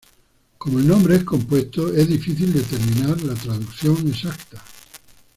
Como 0.57 0.79
el 0.79 0.87
nombre 0.87 1.15
es 1.17 1.23
compuesto, 1.23 1.93
es 1.95 2.07
difícil 2.07 2.51
determinar 2.53 3.21
la 3.21 3.35
traducción 3.35 4.07
exacta. 4.07 4.59